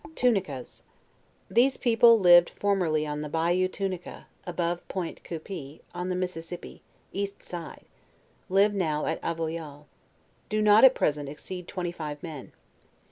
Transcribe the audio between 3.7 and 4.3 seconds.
nica,